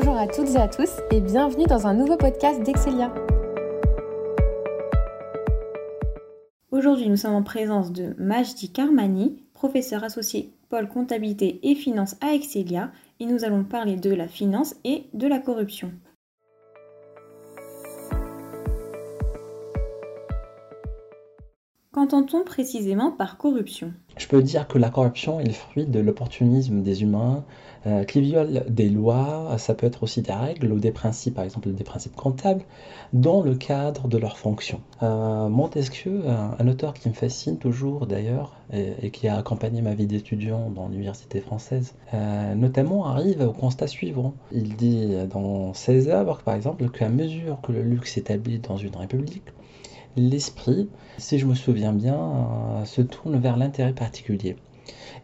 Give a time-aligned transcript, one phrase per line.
[0.00, 3.12] Bonjour à toutes et à tous et bienvenue dans un nouveau podcast d'Excelia.
[6.70, 12.32] Aujourd'hui, nous sommes en présence de Majdi Karmani, professeur associé pôle comptabilité et finance à
[12.32, 15.90] Excelia, et nous allons parler de la finance et de la corruption.
[21.98, 23.92] Qu'entend-on précisément par corruption?
[24.18, 27.42] Je peux dire que la corruption est le fruit de l'opportunisme des humains
[27.88, 31.42] euh, qui violent des lois, ça peut être aussi des règles ou des principes, par
[31.42, 32.62] exemple des principes comptables,
[33.12, 34.80] dans le cadre de leur fonction.
[35.02, 40.06] Euh, Montesquieu, un, auteur qui me fascine toujours d'ailleurs et, qui a accompagné ma vie
[40.06, 44.34] d'étudiant dans l'université française, euh, notamment arrive au constat suivant.
[44.52, 48.94] Il dit dans ses œuvres, par exemple, qu'à mesure que le luxe s'établit dans une
[48.94, 49.42] république,
[50.18, 54.56] l'esprit, si je me souviens bien, euh, se tourne vers l'intérêt particulier.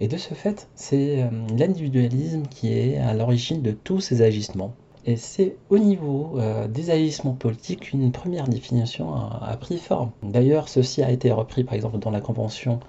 [0.00, 4.74] Et de ce fait, c'est euh, l'individualisme qui est à l'origine de tous ces agissements.
[5.06, 10.10] Et c'est au niveau euh, des agissements politiques qu'une première définition a, pris forme.
[10.22, 12.80] D'ailleurs, ceci a été repris par exemple dans la Convention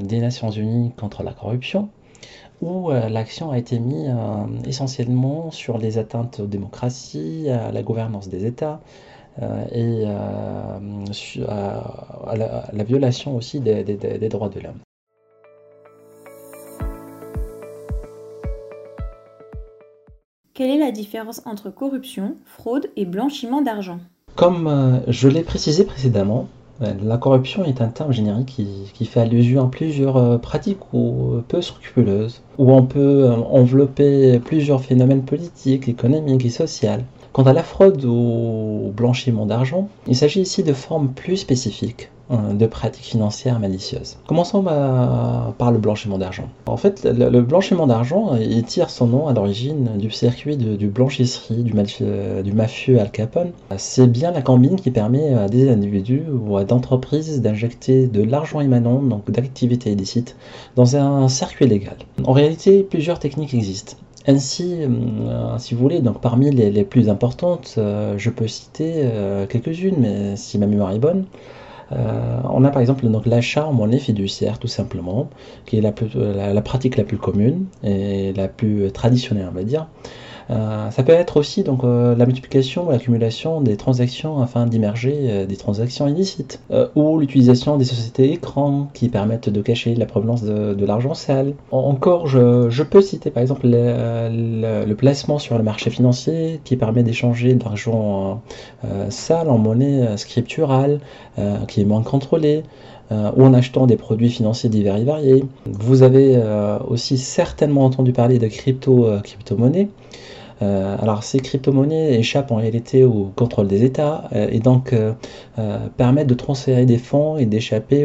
[0.00, 1.90] des Nations Unies contre la corruption,
[2.62, 4.10] où l'action a été mise
[4.66, 8.80] essentiellement sur les atteintes aux démocraties, à la gouvernance des États,
[9.38, 14.80] et euh, à, la, violation aussi des, des droits de l'homme.
[20.54, 23.98] Quelle est la différence entre corruption, fraude et blanchiment d'argent?
[24.36, 26.48] Comme euh, je l'ai précisé précédemment,
[26.80, 31.60] la corruption est un terme générique qui, qui fait allusion à plusieurs pratiques ou peu
[31.60, 37.02] scrupuleuses, où on peut envelopper plusieurs phénomènes politiques, économiques et sociaux.
[37.32, 42.54] Quant à la fraude ou blanchiment d'argent, il s'agit ici de formes plus spécifiques hein,
[42.54, 44.16] de pratiques financières malicieuses.
[44.26, 46.48] Commençons par le blanchiment d'argent.
[46.66, 51.62] En fait, le, blanchiment d'argent, il tire son nom à l'origine du circuit du blanchisserie
[51.62, 51.72] du,
[52.42, 53.52] du, mafieux Al Capone.
[53.76, 58.60] C'est bien la combine qui permet à des individus ou à d'entreprises d'injecter de l'argent
[58.60, 60.34] émanant donc d'activités illicites
[60.74, 61.96] dans un circuit légal.
[62.24, 63.96] En réalité, plusieurs techniques existent.
[64.26, 69.46] Ainsi, euh, si vous voulez, donc parmi les, plus importantes, euh, je peux citer euh,
[69.46, 71.24] quelques-unes, mais si ma mémoire est bonne,
[71.92, 75.28] on a par exemple l'achat en monnaie fiduciaire, tout simplement,
[75.66, 75.92] qui est la,
[76.52, 79.88] la, pratique la plus commune et la plus traditionnelle, on va dire.
[80.50, 85.14] Euh, ça peut être aussi donc euh, la multiplication ou l'accumulation des transactions afin d'immerger
[85.16, 86.60] euh, des transactions illicites,
[86.94, 91.54] ou l'utilisation des sociétés écrans qui permettent de cacher la provenance de, l'argent sale.
[91.70, 97.54] encore, je, peux citer par exemple le, placement sur le marché financier qui permet d'échanger
[97.54, 98.42] de l'argent
[99.08, 101.00] sale en monnaie scripturale
[101.68, 102.62] qui est moins contrôlée.
[103.10, 105.44] ou en achetant des produits financiers divers et variés.
[105.66, 106.40] Vous avez
[106.88, 109.88] aussi certainement entendu parler de crypto, crypto-monnaies.
[110.62, 115.12] Euh, alors ces crypto-monnaies échappent en réalité au contrôle des États euh, et donc euh,
[115.96, 118.04] permettent de transférer des fonds et d'échapper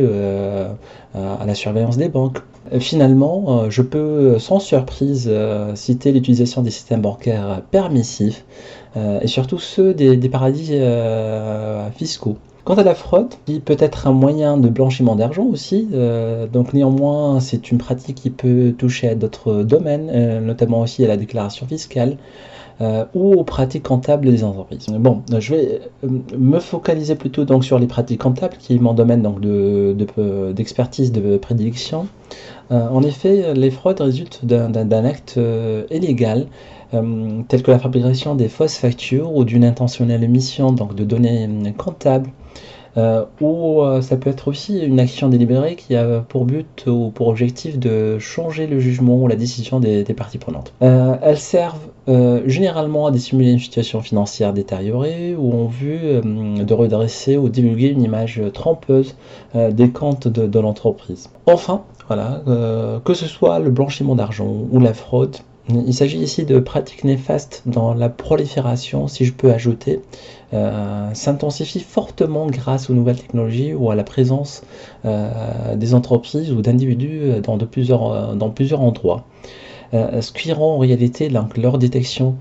[1.13, 2.39] à la surveillance des banques.
[2.79, 5.31] Finalement, je peux sans surprise
[5.75, 8.43] citer l'utilisation des systèmes bancaires permissifs
[8.95, 10.73] et surtout ceux des, paradis
[11.95, 12.37] fiscaux.
[12.65, 15.87] Quant à la fraude, qui peut être un moyen de blanchiment d'argent aussi,
[16.51, 21.15] donc néanmoins c'est une pratique qui peut toucher à d'autres domaines, notamment aussi à la
[21.15, 22.17] déclaration fiscale,
[22.81, 24.87] euh, ou aux pratiques comptables des entreprises.
[24.89, 28.93] Bon, je vais euh, me focaliser plutôt donc sur les pratiques comptables, qui est mon
[28.93, 32.07] domaine donc d'expertise de, de, prédilection.
[32.71, 35.39] Euh, en effet, les fraudes résultent d'un acte
[35.89, 36.47] illégal
[36.91, 42.29] tel que la fabrication des fausses factures ou d'une intentionnelle émission donc, de données comptables
[42.97, 47.11] euh, ou euh, ça peut être aussi une action délibérée qui a pour but ou
[47.13, 50.73] pour objectif de changer le jugement ou la décision des, parties prenantes.
[50.81, 51.87] Euh, elles servent
[52.45, 58.03] généralement à dissimuler une situation financière détériorée ou en vue de redresser ou divulguer une
[58.03, 59.15] image trompeuse
[59.55, 61.29] des comptes de, l'entreprise.
[61.47, 62.43] Enfin, voilà,
[63.03, 65.37] que ce soit le blanchiment d'argent ou la fraude,
[65.69, 69.99] il s'agit ici de pratiques néfastes dans la prolifération, si je peux ajouter,
[70.55, 74.63] euh, s'intensifie fortement grâce aux nouvelles technologies ou à la présence
[75.03, 79.25] euh, des entreprises ou d'individus dans, plusieurs, euh, plusieurs endroits.
[79.93, 82.35] ce qui rend en réalité leur détection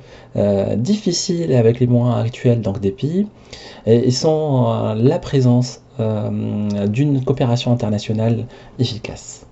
[0.77, 3.27] difficile avec les moyens actuels donc, des pays
[3.87, 8.47] et sans la présence d'une coopération internationale
[8.79, 9.47] efficace.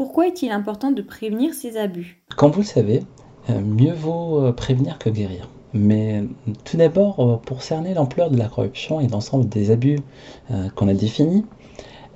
[0.00, 2.22] Pourquoi est-il important de prévenir ces abus?
[2.34, 3.02] Comme vous le savez,
[3.50, 5.50] euh, mieux vaut euh, prévenir que guérir.
[5.74, 6.24] Mais
[6.64, 9.98] tout d'abord, euh, pour cerner l'ampleur de la corruption et l'ensemble des abus
[10.74, 11.44] qu'on a définis,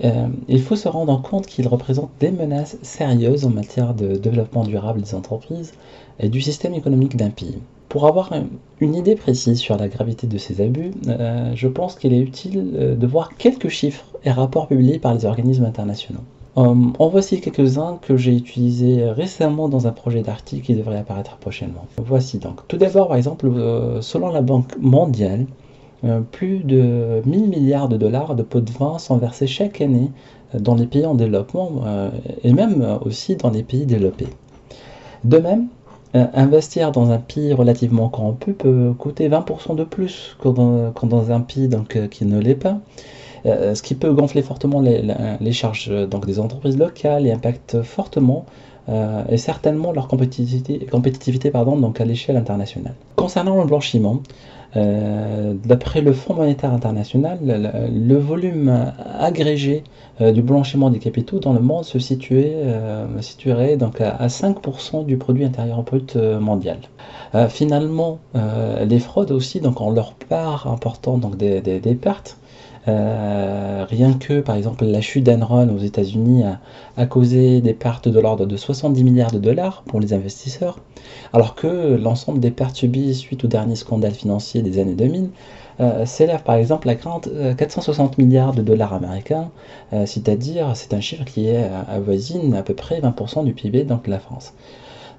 [0.01, 5.03] il faut se rendre compte qu'ils représentent des menaces sérieuses en matière de développement durable
[5.03, 5.75] des entreprises
[6.19, 7.59] et du système économique d'un pays.
[7.91, 8.33] Pour avoir
[8.81, 10.93] une idée précise sur la gravité de ces abus,
[11.55, 15.67] je pense qu'il est utile de voir quelques chiffres et rapports publiés par les organismes
[15.67, 16.25] internationaux.
[16.56, 21.87] En voici quelques-uns que j'ai utilisés récemment dans un projet d'article qui devrait apparaître prochainement.
[21.99, 22.67] Voici donc.
[22.69, 23.51] Tout d'abord, par exemple,
[24.01, 25.47] selon la Banque mondiale,
[26.05, 30.11] euh, plus de 1000 milliards de dollars de pots de vin sont versés chaque année
[30.55, 32.11] euh, dans les pays en développement euh,
[32.43, 34.29] et même aussi dans les pays développés.
[35.25, 35.69] De même,
[36.12, 41.69] investir dans un pays relativement corrompu peut coûter 20% de plus que dans, un pays
[42.11, 42.79] qui ne l'est pas,
[43.44, 48.46] ce qui peut gonfler fortement les, charges donc, des entreprises locales et impacte fortement
[49.29, 52.94] et certainement leur compétitivité, compétitivité donc à l'échelle internationale.
[53.17, 54.23] Concernant le blanchiment,
[54.76, 59.85] euh, d'après le Fonds monétaire international, le, volume agrégé
[60.21, 65.05] euh, du blanchiment des capitaux dans le monde se situait, euh, situerait donc à, 5%
[65.06, 66.79] du produit intérieur brut mondial.
[67.49, 72.38] finalement, les fraudes aussi donc ont leur part importante donc des, pertes
[72.87, 76.44] rien que, par exemple, la chute d'Enron aux États-Unis
[76.97, 80.79] a, causé des pertes de l'ordre de 70 milliards de dollars pour les investisseurs,
[81.32, 85.31] alors que l'ensemble des pertes subies suite au dernier scandale financier des années 2000
[85.81, 89.51] euh, s'élève par exemple à 460 euh, milliards de dollars américains,
[90.07, 94.11] c'est-à-dire c'est un chiffre qui est avoisine à peu près 20% du PIB donc, de
[94.11, 94.55] la France.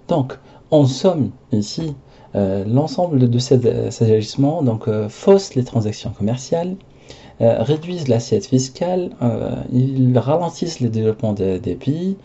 [0.07, 0.37] Donc,
[0.71, 1.95] en somme, ici,
[2.33, 3.65] l'ensemble de ces,
[4.01, 6.75] agissements donc, faussent les transactions commerciales,
[7.41, 12.15] euh, réduisent l'assiette fiscale, euh, ils ralentissent le développement des, pays,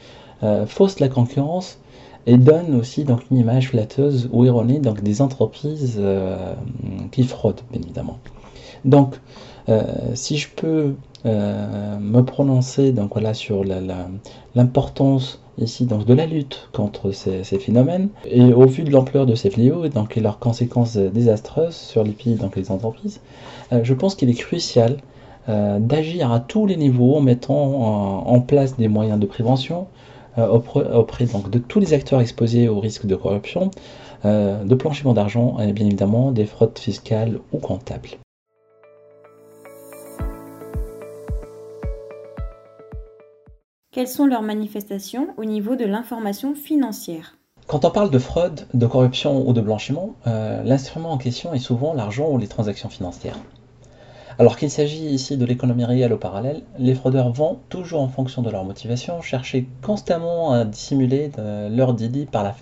[0.44, 1.78] euh, faussent la concurrence
[2.26, 6.00] et donnent aussi donc une image flatteuse ou erronée donc des entreprises
[7.12, 8.18] qui fraudent bien évidemment.
[8.84, 9.20] Donc
[10.14, 10.94] si je peux
[11.24, 13.64] me prononcer donc voilà sur
[14.54, 19.34] l'importance ici donc de la lutte contre ces, phénomènes et au vu de l'ampleur de
[19.34, 23.20] ces fléaux donc et leurs conséquences désastreuses sur les pays donc les entreprises
[23.72, 24.96] euh, je pense qu'il est crucial
[25.48, 30.19] euh, d'agir à tous les niveaux en mettant en place des moyens de prévention euh,
[30.36, 33.70] auprès, donc, de tous les acteurs exposés au risque de corruption,
[34.24, 38.10] de blanchiment d'argent et bien évidemment des fraudes fiscales ou comptables.
[43.92, 47.36] Quelles sont leurs manifestations au niveau de l'information financière?
[47.66, 51.92] Quand on parle de fraude, de corruption ou de blanchiment, l'instrument en question est souvent
[51.92, 53.36] l'argent ou les transactions financières.
[54.40, 58.40] Alors qu'il s'agit ici de l'économie réelle au parallèle, les fraudeurs vont, toujours en fonction
[58.40, 62.54] de leur motivation, chercher constamment à dissimuler leur délit par la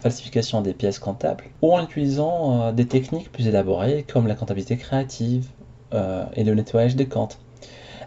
[0.00, 4.76] falsification des pièces comptables ou en utilisant euh, des techniques plus élaborées comme la comptabilité
[4.76, 5.46] créative
[5.94, 7.38] euh, et le nettoyage des comptes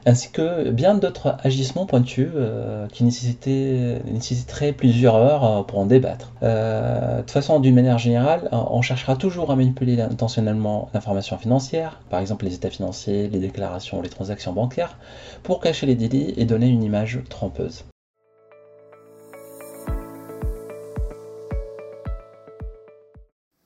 [0.05, 6.31] ainsi que bien d'autres agissements pointus euh, qui nécessiteraient plusieurs heures euh, pour en débattre.
[6.43, 11.99] Euh, de toute façon, d'une manière générale, on cherchera toujours à manipuler intentionnellement l'information financière,
[12.09, 14.97] par exemple les états financiers, les déclarations, les transactions bancaires,
[15.43, 17.83] pour cacher les délits et donner une image trompeuse.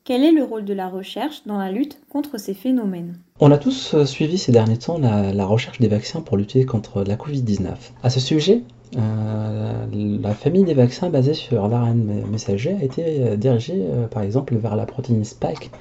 [0.08, 3.18] Quel est le rôle de la recherche dans la lutte contre ces phénomènes?
[3.42, 7.04] On a tous euh, suivi ces derniers temps la, recherche des vaccins pour lutter contre
[7.04, 7.74] la Covid-19.
[8.04, 8.64] À ce sujet,
[8.96, 14.56] euh, la famille des vaccins basés sur l'ARN messager a été euh, dirigée par exemple
[14.56, 15.72] vers la protéine Spike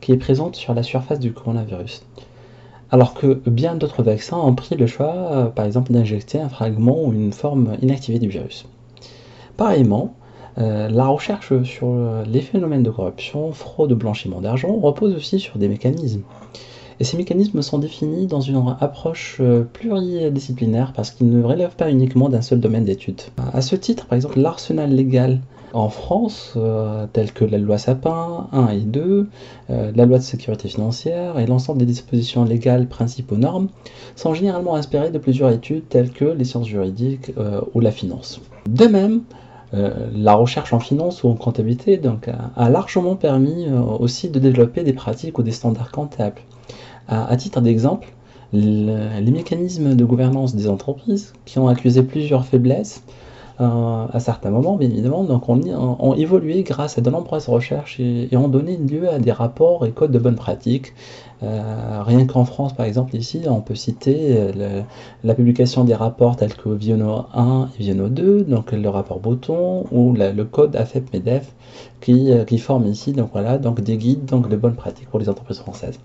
[0.00, 2.06] qui est présente sur la surface du coronavirus.
[2.92, 7.12] Alors que bien d'autres vaccins ont pris le choix, par exemple, d'injecter un fragment ou
[7.12, 8.64] une forme inactivée du virus.
[9.56, 10.14] Pareillement,
[10.58, 11.94] euh, la recherche sur
[12.26, 16.22] les phénomènes de corruption, fraude, blanchiment d'argent repose aussi sur des mécanismes.
[17.00, 21.90] Et ces mécanismes sont définis dans une approche euh, pluridisciplinaire parce qu'ils ne relèvent pas
[21.90, 23.20] uniquement d'un seul domaine d'étude.
[23.52, 25.40] À ce titre, par exemple, l'arsenal légal
[25.72, 29.26] en France, euh, tel que la loi Sapin 1 et 2,
[29.70, 33.68] la loi de sécurité financière et l'ensemble des dispositions légales, principes ou normes,
[34.14, 37.32] sont généralement inspirés de plusieurs études telles que les sciences juridiques
[37.72, 38.42] ou la finance.
[38.68, 39.22] De même,
[39.74, 44.38] euh, la recherche en finance ou en comptabilité donc, a, largement permis euh, aussi de
[44.38, 46.40] développer des pratiques ou des standards comptables.
[47.08, 48.12] À, titre d'exemple,
[48.52, 53.02] les mécanismes de gouvernance des entreprises qui ont accusé plusieurs faiblesses
[53.58, 58.48] à certains moments, bien évidemment, donc ont, évolué grâce à de nombreuses recherches et, ont
[58.48, 60.92] donné lieu à des rapports et codes de bonnes pratiques.
[61.42, 64.82] Euh, rien qu'en France, par exemple, ici, on peut citer euh,
[65.24, 69.84] la publication des rapports tels que Viono 1 et Viono 2, donc le rapport Bouton
[69.90, 71.52] ou le code AFEP-MEDEF
[72.00, 75.28] qui, qui forme ici donc voilà, donc des guides donc de bonnes pratiques pour les
[75.28, 75.98] entreprises françaises.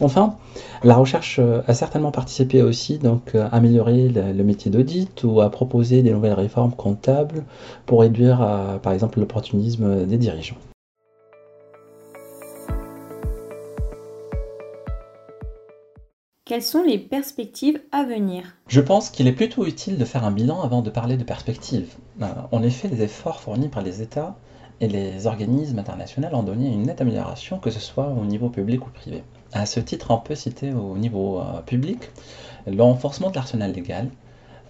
[0.00, 0.34] Enfin,
[0.82, 5.50] la recherche euh, a certainement participé aussi donc à améliorer le, métier d'audit ou à
[5.50, 7.44] proposer des nouvelles réformes comptables
[7.86, 8.38] pour réduire
[8.82, 10.56] par exemple l'opportunisme des dirigeants.
[16.50, 18.56] Quelles sont les perspectives à venir?
[18.66, 21.94] Je pense qu'il est plutôt utile de faire un bilan avant de parler de perspectives.
[22.20, 24.34] Euh, en effet, les efforts fournis par les États
[24.80, 28.86] et les organismes internationaux ont donné une nette amélioration, que ce soit au niveau public
[28.86, 29.22] ou privé.
[29.52, 32.10] À ce titre, on peut citer au niveau euh, public
[32.66, 34.08] le renforcement de l'arsenal légal,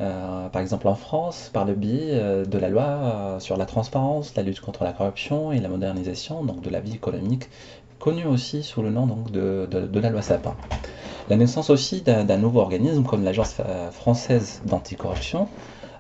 [0.00, 4.42] euh, par exemple en France, par le biais de la loi sur la transparence, la
[4.42, 7.48] lutte contre la corruption et la modernisation donc de la vie économique,
[7.98, 10.54] connue aussi sous le nom donc, de, de la loi Sapin.
[11.30, 15.46] La naissance aussi d'un nouveau organisme comme l'Agence euh, française d'anticorruption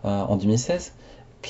[0.04, 0.92] euh, en 2016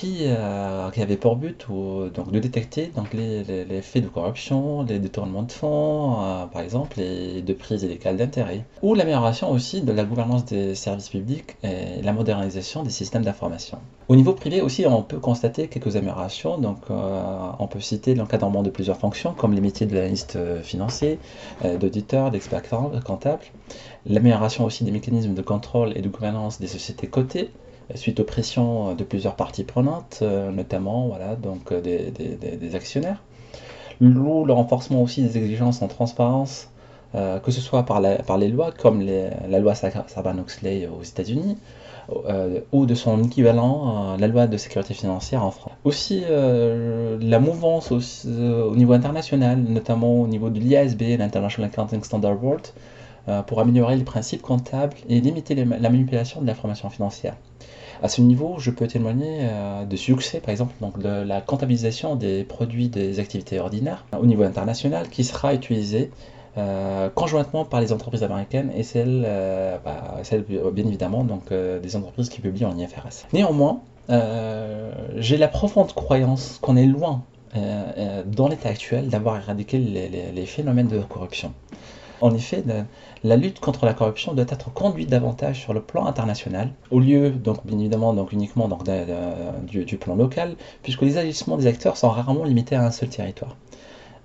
[0.04, 5.42] euh, qui, avait pour but donc, de détecter donc, les, faits de corruption, les détournements
[5.42, 10.04] de fonds, euh, par exemple, les de prise illégale d'intérêt, ou l'amélioration aussi de la
[10.04, 13.78] gouvernance des services publics et la modernisation des systèmes d'information.
[14.08, 16.58] Au niveau privé aussi, on peut constater quelques améliorations.
[16.58, 21.18] Donc, euh, on peut citer l'encadrement de plusieurs fonctions, comme les métiers de l'analyste financier,
[21.78, 22.62] d'auditeur, d'expert
[23.04, 23.42] comptable,
[24.06, 27.50] l'amélioration aussi des mécanismes de contrôle et de gouvernance des sociétés cotées,
[27.94, 33.22] suite aux pressions de plusieurs parties prenantes, euh, notamment voilà, donc, euh, des, actionnaires.
[34.00, 36.68] le renforcement aussi des exigences en transparence,
[37.14, 41.56] euh, que ce soit par, par les lois, comme la loi Sarbanes-Oxley aux États-Unis,
[42.72, 45.72] ou de son équivalent, la loi de sécurité financière en France.
[45.84, 52.62] Aussi, la mouvance au niveau international, notamment au niveau de l'IASB, l'International Accounting Standard Board,
[53.46, 57.36] pour améliorer les principes comptables et limiter la manipulation de l'information financière.
[58.02, 62.44] À ce niveau, je peux témoigner euh, de succès, par exemple, de la comptabilisation des
[62.44, 66.10] produits des activités ordinaires au niveau international qui sera utilisée
[66.56, 70.22] euh, conjointement par les entreprises américaines et celles, euh, bah,
[70.72, 73.26] bien évidemment des entreprises qui publient en IFRS.
[73.34, 73.80] Néanmoins,
[75.16, 77.22] j'ai la profonde croyance qu'on est loin
[77.54, 81.52] dans l'état actuel d'avoir éradiqué les, phénomènes de corruption.
[82.20, 82.62] En effet,
[83.24, 87.30] la lutte contre la corruption doit être conduite davantage sur le plan international, au lieu,
[87.30, 88.84] donc bien évidemment, uniquement donc,
[89.66, 93.56] du, plan local, puisque les agissements des acteurs sont rarement limités à un seul territoire.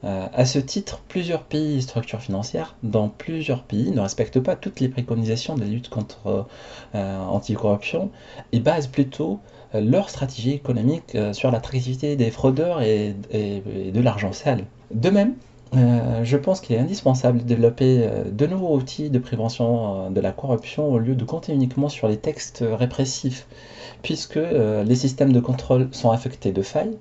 [0.03, 4.55] Euh, à ce titre, plusieurs pays et structures financières dans plusieurs pays ne respectent pas
[4.55, 6.45] toutes les préconisations de la lutte contre
[6.93, 8.11] euh, anticorruption
[8.51, 9.39] et basent plutôt
[9.73, 14.65] euh, leur stratégie économique sur l'attractivité des fraudeurs et de l'argent sale.
[14.93, 15.33] De même,
[15.73, 20.09] euh, je pense qu'il est indispensable de développer euh, de nouveaux outils de prévention euh,
[20.09, 23.47] de la corruption au lieu de compter uniquement sur les textes répressifs,
[24.01, 26.95] puisque les systèmes de contrôle sont affectés de failles,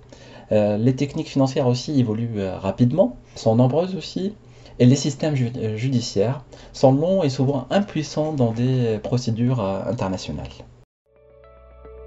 [0.50, 4.32] les techniques financières aussi évoluent rapidement, sont nombreuses aussi,
[4.78, 6.42] et les systèmes judiciaires
[6.72, 10.48] sont longs et souvent impuissants dans des procédures internationales.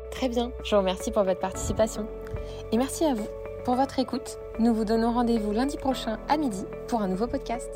[0.09, 2.07] Très bien, je vous remercie pour votre participation.
[2.71, 3.27] Et merci à vous
[3.67, 4.37] pour votre écoute.
[4.59, 7.69] Nous vous donnons rendez-vous lundi prochain à midi pour un nouveau podcast.